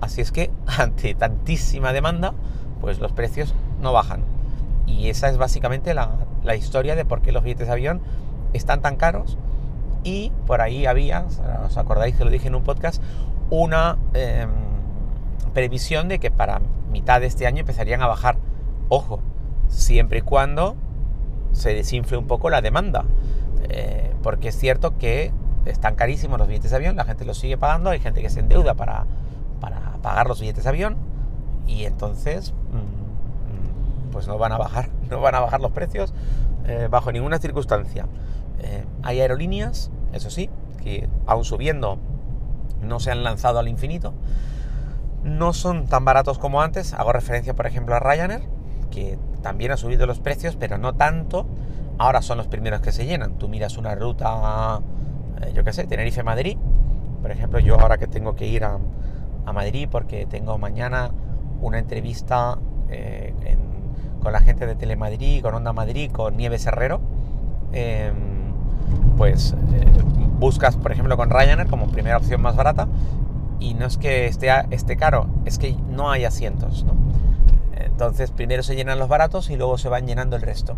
Así 0.00 0.20
es 0.20 0.30
que 0.30 0.52
ante 0.78 1.12
tantísima 1.16 1.92
demanda, 1.92 2.34
pues 2.80 3.00
los 3.00 3.10
precios 3.10 3.54
no 3.80 3.92
bajan. 3.92 4.22
Y 4.86 5.08
esa 5.08 5.28
es 5.28 5.38
básicamente 5.38 5.92
la, 5.92 6.10
la 6.44 6.54
historia 6.54 6.94
de 6.94 7.04
por 7.04 7.20
qué 7.20 7.32
los 7.32 7.42
billetes 7.42 7.66
de 7.66 7.72
avión 7.72 8.00
están 8.52 8.80
tan 8.80 8.94
caros. 8.94 9.36
Y 10.04 10.30
por 10.46 10.60
ahí 10.60 10.86
había, 10.86 11.26
os 11.66 11.76
acordáis 11.76 12.14
que 12.14 12.24
lo 12.24 12.30
dije 12.30 12.46
en 12.46 12.54
un 12.54 12.62
podcast, 12.62 13.02
una 13.50 13.98
em, 14.14 14.50
previsión 15.52 16.06
de 16.06 16.20
que 16.20 16.30
para 16.30 16.60
mitad 16.92 17.20
de 17.20 17.26
este 17.26 17.48
año 17.48 17.62
empezarían 17.62 18.02
a 18.02 18.06
bajar. 18.06 18.38
Ojo, 18.88 19.18
siempre 19.66 20.20
y 20.20 20.22
cuando 20.22 20.76
se 21.50 21.74
desinfle 21.74 22.16
un 22.16 22.28
poco 22.28 22.48
la 22.48 22.62
demanda. 22.62 23.04
Eh, 23.68 24.14
porque 24.22 24.48
es 24.48 24.58
cierto 24.58 24.96
que 24.98 25.32
están 25.66 25.94
carísimos 25.94 26.38
los 26.38 26.48
billetes 26.48 26.70
de 26.70 26.76
avión, 26.76 26.96
la 26.96 27.04
gente 27.04 27.24
los 27.24 27.38
sigue 27.38 27.58
pagando, 27.58 27.90
hay 27.90 28.00
gente 28.00 28.22
que 28.22 28.30
se 28.30 28.40
endeuda 28.40 28.74
para, 28.74 29.04
para 29.60 29.98
pagar 30.02 30.26
los 30.26 30.40
billetes 30.40 30.64
de 30.64 30.70
avión 30.70 30.96
y 31.66 31.84
entonces 31.84 32.54
mm, 32.72 32.76
mm, 32.76 34.10
pues 34.10 34.26
no 34.26 34.38
van 34.38 34.52
a 34.52 34.58
bajar, 34.58 34.88
no 35.10 35.20
van 35.20 35.34
a 35.34 35.40
bajar 35.40 35.60
los 35.60 35.72
precios 35.72 36.14
eh, 36.66 36.88
bajo 36.90 37.12
ninguna 37.12 37.38
circunstancia. 37.38 38.06
Eh, 38.60 38.84
hay 39.02 39.20
aerolíneas, 39.20 39.90
eso 40.12 40.30
sí, 40.30 40.50
que 40.82 41.08
aún 41.26 41.44
subiendo 41.44 41.98
no 42.82 43.00
se 43.00 43.10
han 43.10 43.22
lanzado 43.24 43.58
al 43.58 43.68
infinito. 43.68 44.14
No 45.24 45.52
son 45.52 45.86
tan 45.86 46.04
baratos 46.04 46.38
como 46.38 46.62
antes. 46.62 46.94
Hago 46.94 47.12
referencia, 47.12 47.54
por 47.54 47.66
ejemplo, 47.66 47.94
a 47.94 48.00
Ryanair, 48.00 48.42
que 48.90 49.18
también 49.42 49.72
ha 49.72 49.76
subido 49.76 50.06
los 50.06 50.20
precios, 50.20 50.56
pero 50.56 50.78
no 50.78 50.94
tanto. 50.94 51.46
Ahora 51.98 52.22
son 52.22 52.38
los 52.38 52.46
primeros 52.46 52.80
que 52.80 52.92
se 52.92 53.06
llenan. 53.06 53.38
Tú 53.38 53.48
miras 53.48 53.76
una 53.76 53.94
ruta 53.94 54.80
eh, 55.42 55.52
yo 55.54 55.64
qué 55.64 55.72
sé, 55.72 55.86
Tenerife-Madrid. 55.86 56.56
Por 57.22 57.30
ejemplo, 57.30 57.58
yo 57.58 57.78
ahora 57.78 57.98
que 57.98 58.06
tengo 58.06 58.34
que 58.34 58.46
ir 58.46 58.64
a, 58.64 58.78
Madrid 59.48 59.88
porque 59.90 60.26
tengo 60.26 60.58
mañana 60.58 61.10
una 61.62 61.78
entrevista 61.78 62.58
eh, 62.90 63.32
con 64.22 64.30
la 64.30 64.40
gente 64.40 64.66
de 64.66 64.74
Telemadrid, 64.74 65.40
con 65.40 65.54
Onda 65.54 65.72
Madrid, 65.72 66.10
con 66.12 66.36
Nieves 66.36 66.66
Herrero, 66.66 67.00
em, 67.72 68.52
pues 69.16 69.54
eh, 69.72 69.86
buscas, 70.38 70.76
por 70.76 70.92
ejemplo, 70.92 71.16
con 71.16 71.30
Ryanair 71.30 71.66
como 71.66 71.86
primera 71.86 72.18
opción 72.18 72.42
más 72.42 72.56
barata 72.56 72.88
y 73.58 73.72
no 73.72 73.86
es 73.86 73.96
que 73.96 74.26
esté, 74.26 74.50
esté 74.70 74.98
caro, 74.98 75.28
es 75.46 75.58
que 75.58 75.74
no 75.88 76.10
hay 76.10 76.26
asientos. 76.26 76.84
Entonces, 77.74 78.30
primero 78.30 78.62
se 78.62 78.76
llenan 78.76 78.98
los 78.98 79.08
baratos 79.08 79.48
y 79.48 79.56
luego 79.56 79.78
se 79.78 79.88
van 79.88 80.06
llenando 80.06 80.36
el 80.36 80.42
resto. 80.42 80.76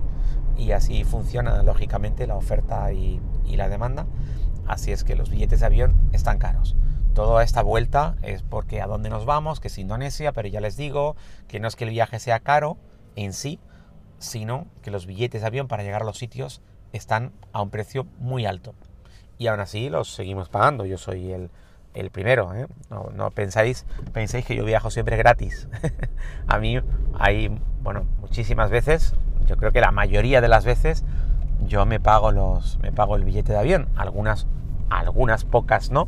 Y 0.57 0.73
así 0.73 1.05
funciona, 1.05 1.63
lógicamente, 1.63 2.27
la 2.27 2.37
oferta 2.37 2.93
y 2.93 3.21
la 3.47 3.69
demanda. 3.69 4.07
Así 4.67 4.93
es 4.93 5.03
que 5.03 5.17
los 5.17 5.31
billetes 5.31 5.61
de 5.61 5.67
avión 5.67 5.97
están 6.13 6.39
caros. 6.39 6.77
Toda 7.15 7.43
esta 7.43 7.63
vuelta 7.63 8.15
es 8.23 8.43
porque 8.43 8.81
a 8.81 8.87
dónde 8.87 9.11
nos 9.11 9.27
vamos, 9.27 9.59
que 9.59 9.67
es 9.67 9.79
Indonesia, 9.79 10.33
pero 10.33 10.47
ya 10.47 10.61
les 10.61 10.77
digo 10.77 11.17
que 11.49 11.59
no 11.59 11.67
es 11.67 11.75
que 11.75 11.85
el 11.85 11.91
viaje 11.91 12.21
sea 12.21 12.39
caro 12.39 12.77
en 13.17 13.33
sí, 13.33 13.59
sino 14.21 14.67
que 14.83 14.93
los 14.93 15.07
billetes 15.07 15.41
de 15.41 15.49
avión 15.49 15.67
para 15.67 15.83
llegar 15.83 16.03
a 16.03 16.05
los 16.05 16.19
sitios 16.19 16.63
están 16.93 17.33
a 17.53 17.63
un 17.63 17.71
precio 17.71 18.07
muy 18.21 18.47
alto. 18.47 18.75
Y 19.39 19.49
aún 19.49 19.59
así 19.59 19.91
los 19.91 20.15
seguimos 20.15 20.49
pagando. 20.49 20.87
Yo 20.87 20.99
soy 20.99 21.33
el, 21.33 22.11
primero. 22.11 22.55
¿eh? 22.55 22.69
No, 22.91 23.11
no, 23.13 23.33
pensáis, 23.33 23.87
penséis 24.13 24.47
que 24.47 24.55
yo 24.55 24.65
viajo 24.65 24.91
siempre 24.93 25.17
gratis. 25.17 25.67
a 26.47 26.59
mí 26.59 26.79
hay, 27.19 27.49
bueno, 27.83 28.07
muchísimas 28.21 28.71
veces 28.71 29.15
yo 29.51 29.57
creo 29.57 29.73
que 29.73 29.81
la 29.81 29.91
mayoría 29.91 30.41
de 30.41 30.47
las 30.47 30.65
veces 30.65 31.05
yo 31.67 31.85
me 31.85 31.99
pago 31.99 32.31
los 32.31 32.79
me 32.79 32.93
pago 32.93 33.17
el 33.17 33.25
billete 33.25 33.53
de 33.53 33.59
avión. 33.59 33.89
Algunas 33.97 34.47
algunas 34.91 35.45
pocas 35.45 35.91
no 35.91 36.07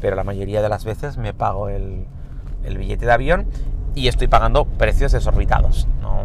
pero 0.00 0.14
la 0.14 0.22
mayoría 0.22 0.62
de 0.62 0.68
las 0.68 0.84
veces 0.84 1.16
me 1.18 1.34
pago 1.34 1.68
el, 1.68 2.06
el 2.62 2.78
billete 2.78 3.04
de 3.04 3.12
avión 3.12 3.46
y 3.96 4.06
estoy 4.06 4.28
pagando 4.28 4.64
precios 4.64 5.10
desorbitados. 5.10 5.88
No 6.02 6.24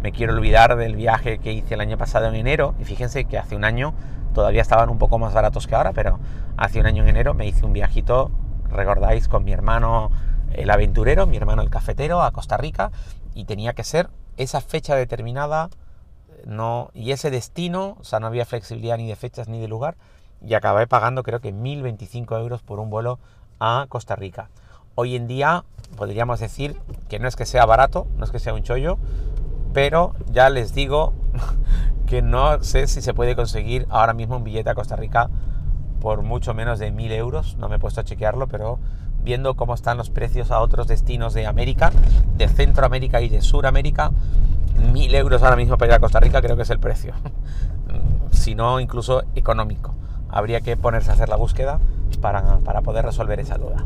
me, 0.00 0.12
quiero 0.12 0.34
olvidar 0.34 0.76
del 0.76 0.94
viaje 0.94 1.38
que 1.38 1.52
hice 1.52 1.74
el 1.74 1.80
año 1.80 1.98
pasado 1.98 2.26
en 2.26 2.36
enero 2.36 2.76
y 2.78 2.84
fíjense 2.84 3.24
que 3.24 3.36
hace 3.36 3.56
un 3.56 3.64
año 3.64 3.94
todavía 4.32 4.62
estaban 4.62 4.90
un 4.90 4.98
poco 4.98 5.18
más 5.18 5.34
baratos 5.34 5.66
que 5.66 5.74
ahora 5.74 5.92
pero 5.92 6.20
hace 6.56 6.78
un 6.78 6.86
año 6.86 7.02
en 7.02 7.08
enero 7.08 7.34
me 7.34 7.46
hice 7.46 7.66
un 7.66 7.72
viajito 7.72 8.30
recordáis 8.68 9.28
con 9.28 9.44
mi 9.44 9.52
hermano 9.52 10.10
el 10.52 10.70
aventurero 10.70 11.26
mi 11.26 11.38
hermano 11.38 11.62
el 11.62 11.70
cafetero 11.70 12.22
a 12.22 12.32
Costa 12.32 12.58
Rica 12.58 12.92
y 13.34 13.46
tenía 13.46 13.72
que 13.72 13.82
ser 13.82 14.10
esa 14.36 14.60
fecha 14.60 14.96
determinada 14.96 15.70
no, 16.46 16.90
y 16.94 17.12
ese 17.12 17.30
destino, 17.30 17.96
o 18.00 18.04
sea, 18.04 18.20
no 18.20 18.26
había 18.26 18.44
flexibilidad 18.44 18.98
ni 18.98 19.08
de 19.08 19.16
fechas 19.16 19.48
ni 19.48 19.60
de 19.60 19.68
lugar, 19.68 19.96
y 20.40 20.54
acabé 20.54 20.86
pagando 20.86 21.22
creo 21.22 21.40
que 21.40 21.54
1.025 21.54 22.38
euros 22.38 22.62
por 22.62 22.78
un 22.80 22.90
vuelo 22.90 23.18
a 23.60 23.86
Costa 23.88 24.14
Rica. 24.16 24.50
Hoy 24.94 25.16
en 25.16 25.26
día 25.26 25.64
podríamos 25.96 26.40
decir 26.40 26.76
que 27.08 27.18
no 27.18 27.28
es 27.28 27.36
que 27.36 27.46
sea 27.46 27.64
barato, 27.66 28.06
no 28.16 28.24
es 28.24 28.30
que 28.30 28.38
sea 28.38 28.54
un 28.54 28.62
chollo, 28.62 28.98
pero 29.72 30.14
ya 30.30 30.50
les 30.50 30.74
digo 30.74 31.14
que 32.06 32.22
no 32.22 32.62
sé 32.62 32.86
si 32.86 33.00
se 33.00 33.14
puede 33.14 33.34
conseguir 33.36 33.86
ahora 33.88 34.12
mismo 34.12 34.36
un 34.36 34.44
billete 34.44 34.70
a 34.70 34.74
Costa 34.74 34.96
Rica 34.96 35.30
por 36.00 36.22
mucho 36.22 36.52
menos 36.52 36.78
de 36.78 36.92
1.000 36.92 37.12
euros, 37.12 37.56
no 37.56 37.68
me 37.68 37.76
he 37.76 37.78
puesto 37.78 38.02
a 38.02 38.04
chequearlo, 38.04 38.46
pero 38.46 38.78
viendo 39.24 39.54
cómo 39.54 39.74
están 39.74 39.96
los 39.96 40.10
precios 40.10 40.50
a 40.50 40.60
otros 40.60 40.86
destinos 40.86 41.34
de 41.34 41.46
América, 41.46 41.90
de 42.36 42.46
Centroamérica 42.48 43.20
y 43.22 43.28
de 43.28 43.40
Suramérica, 43.40 44.12
mil 44.92 45.14
euros 45.14 45.42
ahora 45.42 45.56
mismo 45.56 45.78
para 45.78 45.92
ir 45.92 45.94
a 45.96 46.00
Costa 46.00 46.20
Rica 46.20 46.42
creo 46.42 46.56
que 46.56 46.62
es 46.62 46.70
el 46.70 46.78
precio. 46.78 47.14
si 48.30 48.54
no, 48.54 48.80
incluso 48.80 49.22
económico. 49.34 49.94
Habría 50.28 50.60
que 50.60 50.76
ponerse 50.76 51.10
a 51.10 51.14
hacer 51.14 51.28
la 51.28 51.36
búsqueda 51.36 51.78
para, 52.20 52.58
para, 52.58 52.82
poder 52.82 53.04
resolver 53.04 53.40
esa 53.40 53.56
duda. 53.56 53.84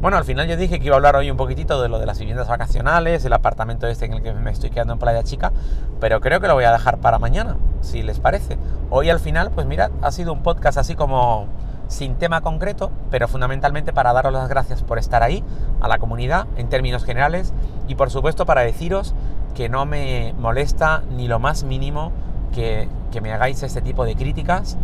Bueno, 0.00 0.16
al 0.16 0.24
final 0.24 0.48
yo 0.48 0.56
dije 0.56 0.78
que 0.78 0.86
iba 0.86 0.94
a 0.94 0.96
hablar 0.96 1.16
hoy 1.16 1.30
un 1.30 1.36
poquitito 1.36 1.82
de 1.82 1.88
lo 1.88 1.98
de 1.98 2.06
las 2.06 2.18
viviendas 2.18 2.48
vacacionales, 2.48 3.24
el 3.24 3.32
apartamento 3.32 3.86
este 3.86 4.06
en 4.06 4.14
el 4.14 4.22
que 4.22 4.32
me 4.32 4.50
estoy 4.50 4.70
quedando 4.70 4.94
en 4.94 4.98
Playa 4.98 5.22
Chica, 5.24 5.52
pero 6.00 6.20
creo 6.20 6.40
que 6.40 6.48
lo 6.48 6.54
voy 6.54 6.64
a 6.64 6.72
dejar 6.72 6.98
para 6.98 7.18
mañana, 7.18 7.56
si 7.82 8.02
les 8.02 8.18
parece. 8.18 8.56
Hoy 8.88 9.10
al 9.10 9.20
final, 9.20 9.50
pues 9.50 9.66
mirad, 9.66 9.90
ha 10.00 10.10
sido 10.10 10.32
un 10.32 10.42
podcast 10.42 10.78
así 10.78 10.94
como 10.94 11.48
sin 11.90 12.14
tema 12.14 12.40
concreto, 12.40 12.90
pero 13.10 13.26
fundamentalmente 13.26 13.92
para 13.92 14.12
daros 14.12 14.32
las 14.32 14.48
gracias 14.48 14.82
por 14.82 14.98
estar 14.98 15.22
ahí, 15.24 15.42
a 15.80 15.88
la 15.88 15.98
comunidad 15.98 16.46
en 16.56 16.68
términos 16.68 17.04
generales, 17.04 17.52
y 17.88 17.96
por 17.96 18.10
supuesto 18.10 18.46
para 18.46 18.62
deciros 18.62 19.12
que 19.54 19.68
no 19.68 19.84
me 19.86 20.32
molesta 20.38 21.02
ni 21.10 21.26
lo 21.26 21.40
más 21.40 21.64
mínimo 21.64 22.12
que, 22.54 22.88
me 23.20 23.32
hagáis 23.32 23.62
este 23.64 23.82
tipo 23.82 24.04
de 24.04 24.14
críticas, 24.14 24.78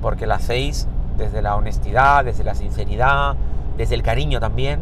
porque 0.00 0.26
lo 0.26 0.34
hacéis 0.34 0.88
desde 1.18 1.42
la 1.42 1.54
honestidad, 1.54 2.24
desde 2.24 2.44
la 2.44 2.54
sinceridad, 2.54 3.36
desde 3.76 3.94
el 3.94 4.02
cariño 4.02 4.40
también, 4.40 4.80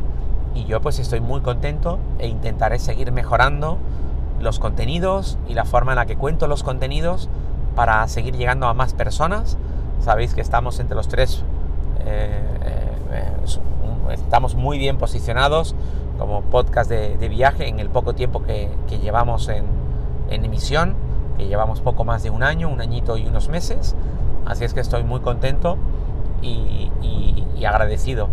y 0.55 0.67
yo 0.67 0.81
pues 0.81 1.01
estoy 1.01 1.21
muy 1.21 1.41
contento 1.41 1.99
e 2.21 2.29
intentaré 2.29 2.79
seguir 2.79 3.11
mejorando 3.11 3.79
los 4.41 4.61
contenidos 4.61 5.37
y 5.49 5.55
la 5.55 5.65
forma 5.65 5.93
en 5.93 5.97
la 5.97 6.07
que 6.07 6.17
cuento 6.17 6.47
los 6.47 6.63
contenidos 6.63 7.29
para 7.75 8.07
seguir 8.07 8.37
llegando 8.37 8.69
a 8.69 8.75
más 8.75 8.95
personas. 8.95 9.59
Sabéis 10.01 10.33
que 10.33 10.41
estamos 10.41 10.79
entre 10.79 10.97
los 10.97 11.09
tres, 11.09 11.45
eh, 12.07 12.41
eh, 13.13 14.13
estamos 14.13 14.55
muy 14.55 14.79
bien 14.79 14.97
posicionados 14.97 15.75
como 16.19 16.43
podcast 16.43 16.89
de, 16.91 17.29
viaje 17.29 17.69
en 17.69 17.81
el 17.81 17.91
poco 17.91 18.15
tiempo 18.15 18.43
que, 18.43 18.71
llevamos 19.03 19.49
en, 19.49 19.65
emisión, 20.31 20.95
que 21.37 21.47
llevamos 21.47 21.81
poco 21.81 22.05
más 22.05 22.23
de 22.23 22.31
un 22.31 22.43
año, 22.43 22.69
un 22.69 22.81
añito 22.81 23.17
y 23.17 23.27
unos 23.27 23.49
meses. 23.49 23.95
Así 24.47 24.65
es 24.65 24.73
que 24.73 24.81
estoy 24.81 25.03
muy 25.03 25.21
contento 25.21 25.77
y, 26.43 26.91
agradecido. 27.67 28.29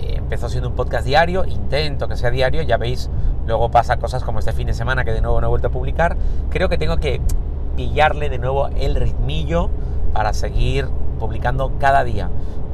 Eh, 0.00 0.14
empezó 0.16 0.48
siendo 0.48 0.68
un 0.68 0.76
podcast 0.76 1.04
diario, 1.04 1.44
intento 1.44 2.06
que 2.06 2.16
sea 2.16 2.30
diario, 2.30 2.62
ya 2.62 2.76
veis, 2.76 3.10
luego 3.46 3.70
pasa 3.70 3.96
cosas 3.96 4.22
como 4.22 4.38
este 4.38 4.52
fin 4.52 4.68
de 4.68 4.74
semana 4.74 5.04
que 5.04 5.12
de 5.12 5.20
nuevo 5.20 5.40
no 5.40 5.48
he 5.48 5.50
vuelto 5.50 5.66
a 5.66 5.70
publicar. 5.70 6.16
Creo 6.48 6.68
que 6.68 6.78
tengo 6.78 6.98
que 6.98 7.20
pillarle 7.76 8.28
de 8.28 8.38
nuevo 8.38 8.68
el 8.68 8.94
ritmillo 8.94 9.68
para 10.12 10.32
seguir 10.32 10.88
publicando 11.18 11.72
cada 11.78 12.04
día. 12.04 12.30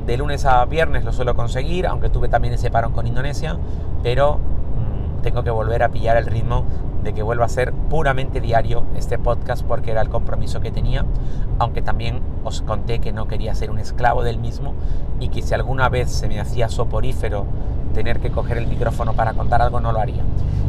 De 0.07 0.17
lunes 0.17 0.45
a 0.45 0.65
viernes 0.67 1.05
lo 1.05 1.13
suelo 1.13 1.35
conseguir, 1.35 1.87
aunque 1.87 2.11
tuve 2.11 2.29
también 2.29 2.55
ese 2.55 2.71
parón 2.71 2.93
con 2.93 3.07
Indonesia, 3.07 3.57
pero 4.03 4.39
mm, 4.39 5.23
tengo 5.23 5.43
que 5.43 5.51
volver 5.51 5.83
a 5.83 5.89
pillar 5.89 6.17
el 6.17 6.27
ritmo 6.27 6.65
de 7.03 7.13
que 7.13 7.23
vuelva 7.23 7.45
a 7.45 7.49
ser 7.49 7.73
puramente 7.73 8.41
diario 8.41 8.83
este 8.97 9.19
podcast 9.19 9.63
porque 9.65 9.91
era 9.91 10.01
el 10.01 10.09
compromiso 10.09 10.61
que 10.61 10.71
tenía, 10.71 11.05
aunque 11.59 11.83
también 11.83 12.21
os 12.45 12.63
conté 12.63 12.99
que 12.99 13.13
no 13.13 13.29
quería 13.29 13.55
ser 13.55 13.71
un 13.71 13.79
esclavo 13.79 14.23
del 14.23 14.39
mismo 14.39 14.75
y 15.21 15.29
que 15.29 15.43
si 15.43 15.55
alguna 15.55 15.89
vez 15.89 16.11
se 16.11 16.29
me 16.29 16.41
hacía 16.41 16.69
soporífero 16.69 17.45
tener 17.95 18.21
que 18.21 18.31
coger 18.31 18.59
el 18.59 18.67
micrófono 18.67 19.13
para 19.13 19.35
contar 19.35 19.63
algo 19.63 19.81
no 19.81 19.93
lo 19.93 20.01
haría. 20.01 20.23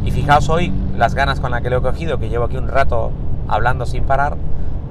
Y 0.05 0.11
fijaos 0.11 0.49
hoy 0.49 0.71
las 0.95 1.15
ganas 1.15 1.39
con 1.39 1.51
las 1.51 1.61
que 1.61 1.69
lo 1.69 1.77
he 1.77 1.81
cogido, 1.81 2.19
que 2.19 2.29
llevo 2.29 2.45
aquí 2.45 2.57
un 2.57 2.67
rato 2.67 3.11
hablando 3.47 3.85
sin 3.85 4.03
parar, 4.03 4.37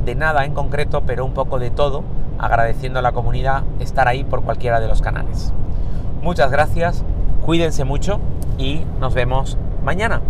de 0.04 0.14
nada 0.14 0.44
en 0.44 0.52
concreto, 0.52 1.02
pero 1.07 1.24
un 1.24 1.33
poco 1.33 1.59
de 1.59 1.70
todo, 1.70 2.02
agradeciendo 2.38 2.99
a 2.99 3.03
la 3.03 3.12
comunidad 3.12 3.62
estar 3.81 4.09
ahí 4.09 4.25
por 4.25 4.42
cualquiera 4.42 4.81
de 4.81 4.88
los 4.88 5.03
canales. 5.03 5.53
Muchas 6.23 6.51
gracias, 6.51 7.05
cuídense 7.44 7.85
mucho 7.85 8.20
y 8.59 8.85
nos 9.01 9.14
vemos 9.14 9.59
mañana, 9.83 10.20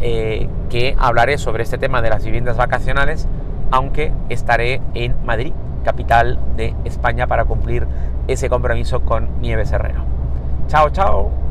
eh, 0.00 0.48
que 0.68 0.96
hablaré 0.98 1.38
sobre 1.38 1.62
este 1.62 1.78
tema 1.78 2.02
de 2.02 2.10
las 2.10 2.24
viviendas 2.24 2.56
vacacionales, 2.56 3.28
aunque 3.70 4.12
estaré 4.28 4.80
en 4.94 5.14
Madrid, 5.24 5.52
capital 5.84 6.38
de 6.56 6.74
España, 6.84 7.26
para 7.26 7.44
cumplir 7.44 7.86
ese 8.26 8.48
compromiso 8.48 9.00
con 9.02 9.40
Nieves 9.40 9.72
Herrero. 9.72 10.04
Chao, 10.68 10.90
chao. 10.90 11.47